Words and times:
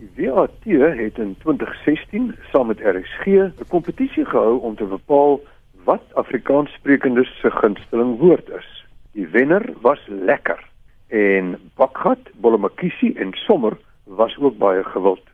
Die 0.00 0.30
WAT 0.30 0.50
het 0.64 1.18
in 1.18 1.34
2016 1.38 2.34
saam 2.50 2.66
met 2.66 2.80
RSG 2.80 3.26
'n 3.26 3.52
kompetisie 3.68 4.24
gehou 4.24 4.60
om 4.60 4.76
te 4.76 4.84
bepaal 4.84 5.40
wat 5.84 6.02
Afrikaanssprekendes 6.12 7.40
se 7.40 7.50
gunsteling 7.50 8.18
woord 8.18 8.48
is. 8.48 8.86
Die 9.12 9.28
wenner 9.28 9.72
was 9.80 10.00
lekker 10.06 10.68
en 11.08 11.58
bakgat, 11.74 12.18
bollemakisi 12.34 13.12
en 13.12 13.32
sommer 13.32 13.76
was 14.04 14.36
ook 14.38 14.58
baie 14.58 14.84
gewild. 14.84 15.26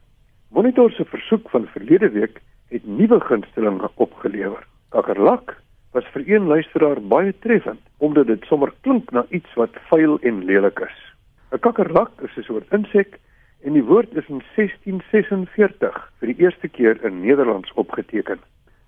Monitor 0.48 0.90
se 0.90 1.04
versoek 1.04 1.50
van 1.50 1.66
verlede 1.66 2.10
week 2.10 2.40
het 2.68 2.86
nuwe 2.86 3.20
gunstelinge 3.20 3.90
opgelewer. 3.94 4.66
Kakerlak 4.88 5.62
was 5.92 6.04
vir 6.12 6.22
een 6.26 6.46
luisteraar 6.46 7.02
baie 7.02 7.38
treffend 7.38 7.80
omdat 7.96 8.26
dit 8.26 8.44
sommer 8.44 8.72
klink 8.80 9.10
na 9.10 9.26
iets 9.28 9.54
wat 9.54 9.70
vuil 9.88 10.18
en 10.20 10.44
lelik 10.44 10.78
is. 10.78 11.14
'n 11.52 11.58
Kakerlak 11.58 12.10
is 12.20 12.36
'n 12.36 12.42
soort 12.42 12.72
insek 12.72 13.18
en 13.66 13.74
die 13.74 13.84
woord 13.84 14.14
is 14.14 14.28
in 14.30 14.42
1646 14.54 15.96
vir 16.20 16.30
die 16.30 16.38
eerste 16.44 16.68
keer 16.70 17.00
in 17.04 17.18
Nederlands 17.24 17.72
opgeteken. 17.74 18.38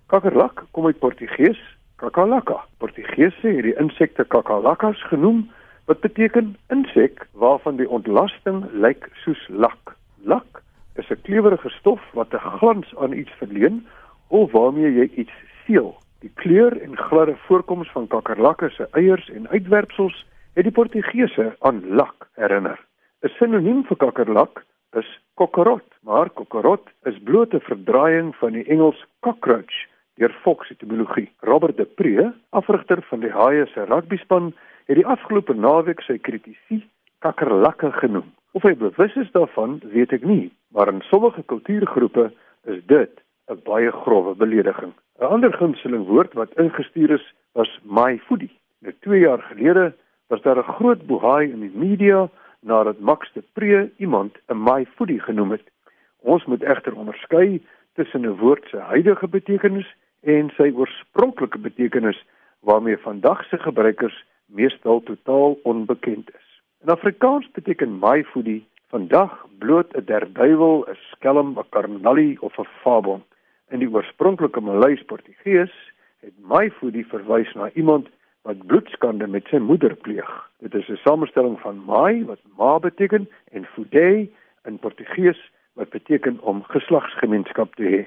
Kakerlak 0.06 0.62
kom 0.70 0.86
uit 0.86 1.00
Portugees, 1.02 1.58
kakalaka. 1.98 2.60
Portugese 2.78 3.56
het 3.56 3.66
die 3.66 3.74
insekte 3.82 4.24
kakalakas 4.24 5.02
genoem 5.10 5.48
wat 5.90 6.04
beteken 6.04 6.54
insek 6.70 7.26
waarvan 7.42 7.80
die 7.80 7.88
ontlasting 7.90 8.62
lyk 8.72 9.08
soos 9.24 9.42
lak. 9.50 9.96
Lak 10.22 10.62
is 10.94 11.10
'n 11.10 11.22
klewerige 11.26 11.70
stof 11.70 12.02
wat 12.14 12.34
'n 12.34 12.58
glans 12.58 12.96
aan 12.96 13.12
iets 13.12 13.34
verleen 13.42 13.86
of 14.28 14.52
waarmee 14.52 14.94
jy 14.94 15.10
iets 15.14 15.34
seël. 15.66 15.98
Die 16.20 16.32
kleur 16.34 16.80
en 16.82 16.96
gladde 16.96 17.36
voorkoms 17.46 17.90
van 17.90 18.06
kakerlakke 18.06 18.70
se 18.70 18.88
eiers 18.92 19.30
en 19.30 19.48
uitwerpsels 19.48 20.26
het 20.54 20.64
die 20.64 20.72
Portugese 20.72 21.56
aan 21.58 21.82
lak 21.88 22.28
herinner. 22.34 22.87
'n 23.22 23.30
Sinoniem 23.34 23.82
vir 23.88 23.96
kakerlak 23.98 24.60
is 24.94 25.08
kokkerot, 25.34 25.86
maar 26.06 26.30
kokkerot 26.30 26.86
is 27.10 27.18
bloot 27.26 27.54
'n 27.54 27.66
verdraaiing 27.70 28.30
van 28.36 28.52
die 28.52 28.64
Engels 28.74 29.00
cockroach 29.26 29.74
deur 30.18 30.34
Fox 30.42 30.70
etimologie. 30.70 31.30
Robert 31.40 31.76
de 31.76 31.84
Pre, 31.84 32.32
afrigter 32.50 33.02
van 33.10 33.20
die 33.20 33.30
Haie 33.30 33.66
se 33.66 33.84
rugbyspan, 33.84 34.54
het 34.86 34.96
die 34.96 35.06
afgelope 35.06 35.54
naweek 35.54 36.00
sy 36.00 36.18
kritisie 36.18 36.82
kakkerlakke 37.18 37.92
genoem. 37.92 38.32
Of 38.52 38.62
hy 38.62 38.74
bewus 38.74 39.16
is 39.16 39.30
daarvan, 39.32 39.80
weet 39.92 40.12
ek 40.12 40.22
nie, 40.22 40.52
maar 40.70 40.88
in 40.88 41.02
sommige 41.10 41.42
kultuurgroepe 41.42 42.32
is 42.64 42.80
dit 42.86 43.20
'n 43.50 43.60
baie 43.64 43.90
grouwe 43.90 44.34
belediging. 44.34 44.92
'n 45.18 45.24
Ander 45.24 45.52
gunsteling 45.52 46.06
woord 46.06 46.32
wat 46.34 46.54
ingestuur 46.54 47.10
is, 47.10 47.34
was 47.52 47.78
my 47.82 48.18
foodie. 48.18 48.54
Nou 48.80 48.94
2 49.00 49.18
jaar 49.18 49.42
gelede 49.42 49.92
was 50.28 50.42
daar 50.42 50.58
'n 50.58 50.72
groot 50.78 51.06
bohaai 51.06 51.50
in 51.50 51.60
die 51.60 51.74
media 51.74 52.28
nadat 52.60 52.98
Max 52.98 53.32
de 53.32 53.42
Pre 53.52 53.90
iemand 53.96 54.36
'n 54.48 54.62
my 54.62 54.86
foodie 54.94 55.20
genoem 55.20 55.50
het. 55.50 55.66
Ons 56.18 56.44
moet 56.44 56.62
egter 56.62 56.94
onderskei 56.94 57.62
tussen 57.94 58.26
'n 58.26 58.36
woord 58.36 58.68
se 58.68 58.76
huidige 58.76 59.28
betekenis 59.28 59.94
en 60.20 60.50
sy 60.56 60.72
oorspronklike 60.74 61.58
betekenis 61.58 62.24
waarmee 62.60 62.96
vandag 62.96 63.44
se 63.44 63.58
gebruikers 63.58 64.24
meestal 64.46 65.02
totaal 65.02 65.58
onbekend 65.62 66.30
is. 66.30 66.62
In 66.82 66.88
Afrikaans 66.88 67.50
beteken 67.50 67.98
my 67.98 68.24
foodie 68.24 68.66
vandag 68.88 69.46
bloot 69.58 69.96
'n 69.96 70.04
derduiwel, 70.04 70.84
'n 70.88 70.96
skelm, 71.10 71.58
'n 71.58 71.68
karnallie 71.68 72.40
of 72.40 72.58
'n 72.58 72.68
fabel. 72.82 73.22
In 73.70 73.78
die 73.78 73.90
oorspronklike 73.90 74.60
Maleis 74.60 75.02
Portugees 75.02 75.74
het 76.20 76.34
my 76.38 76.70
foodie 76.70 77.06
verwys 77.06 77.52
na 77.54 77.70
iemand 77.74 78.08
wat 78.42 78.66
bloedskande 78.66 79.26
met 79.26 79.46
sy 79.46 79.56
moeder 79.56 79.96
pleeg. 79.96 80.30
Dit 80.58 80.74
samestelling 81.08 81.60
van 81.60 81.84
mai 81.84 82.24
wat 82.24 82.40
ma 82.56 82.78
beteken 82.78 83.28
en 83.52 83.64
fudei 83.64 84.28
in 84.64 84.78
Portugees 84.78 85.40
wat 85.72 85.88
beteken 85.88 86.40
om 86.40 86.62
geslagsgemeenskap 86.62 87.74
te 87.74 87.86
hê. 87.92 88.00